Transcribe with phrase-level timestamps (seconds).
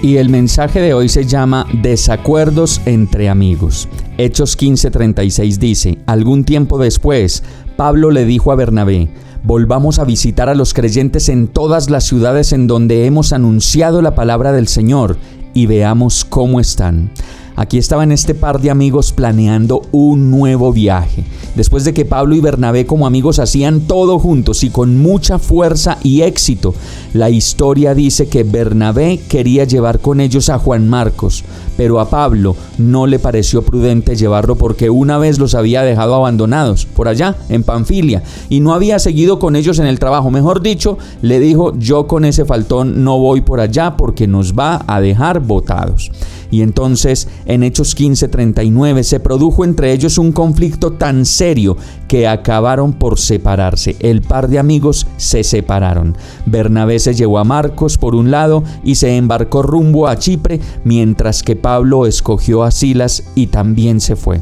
[0.00, 3.88] Y el mensaje de hoy se llama Desacuerdos entre amigos.
[4.16, 7.42] Hechos 15:36 dice, algún tiempo después,
[7.76, 9.08] Pablo le dijo a Bernabé,
[9.42, 14.14] volvamos a visitar a los creyentes en todas las ciudades en donde hemos anunciado la
[14.14, 15.16] palabra del Señor
[15.52, 17.10] y veamos cómo están.
[17.58, 21.24] Aquí estaban este par de amigos planeando un nuevo viaje.
[21.56, 25.98] Después de que Pablo y Bernabé como amigos hacían todo juntos y con mucha fuerza
[26.04, 26.72] y éxito,
[27.14, 31.42] la historia dice que Bernabé quería llevar con ellos a Juan Marcos,
[31.76, 36.86] pero a Pablo no le pareció prudente llevarlo porque una vez los había dejado abandonados
[36.86, 40.30] por allá, en Panfilia, y no había seguido con ellos en el trabajo.
[40.30, 44.84] Mejor dicho, le dijo, yo con ese faltón no voy por allá porque nos va
[44.86, 46.12] a dejar botados.
[46.50, 52.92] Y entonces en Hechos 15:39 se produjo entre ellos un conflicto tan serio que acabaron
[52.92, 53.96] por separarse.
[53.98, 56.16] El par de amigos se separaron.
[56.46, 61.42] Bernabé se llevó a Marcos por un lado y se embarcó rumbo a Chipre, mientras
[61.42, 64.40] que Pablo escogió a Silas y también se fue.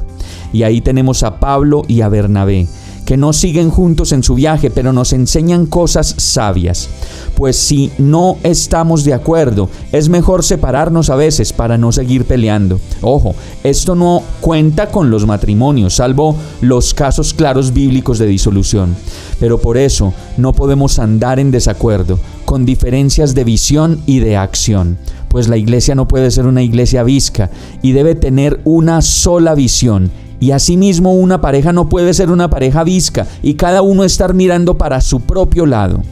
[0.52, 2.66] Y ahí tenemos a Pablo y a Bernabé
[3.06, 6.90] que no siguen juntos en su viaje, pero nos enseñan cosas sabias.
[7.34, 12.80] Pues si no estamos de acuerdo, es mejor separarnos a veces para no seguir peleando.
[13.00, 18.96] Ojo, esto no cuenta con los matrimonios, salvo los casos claros bíblicos de disolución.
[19.38, 24.98] Pero por eso no podemos andar en desacuerdo, con diferencias de visión y de acción
[25.28, 27.50] pues la iglesia no puede ser una iglesia visca
[27.82, 30.10] y debe tener una sola visión
[30.40, 34.76] y asimismo una pareja no puede ser una pareja visca y cada uno estar mirando
[34.76, 36.02] para su propio lado.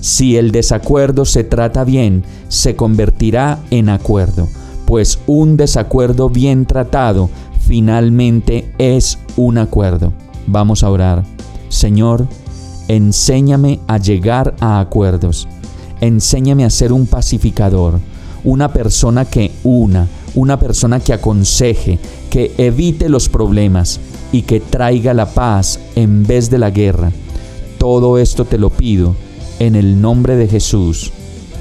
[0.00, 4.48] Si el desacuerdo se trata bien, se convertirá en acuerdo,
[4.86, 7.30] pues un desacuerdo bien tratado
[7.70, 10.12] finalmente es un acuerdo.
[10.48, 11.22] Vamos a orar.
[11.68, 12.26] Señor,
[12.88, 15.46] enséñame a llegar a acuerdos.
[16.00, 18.00] Enséñame a ser un pacificador,
[18.42, 21.98] una persona que una, una persona que aconseje,
[22.30, 24.00] que evite los problemas
[24.32, 27.12] y que traiga la paz en vez de la guerra.
[27.78, 29.14] Todo esto te lo pido
[29.58, 31.12] en el nombre de Jesús.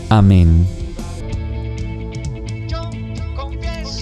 [0.09, 0.66] Amén.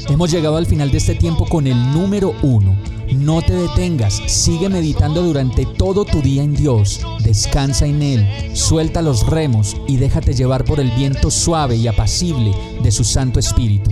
[0.09, 2.75] Hemos llegado al final de este tiempo con el número uno.
[3.13, 9.01] No te detengas, sigue meditando durante todo tu día en Dios, descansa en Él, suelta
[9.01, 12.51] los remos y déjate llevar por el viento suave y apacible
[12.84, 13.91] de su Santo Espíritu.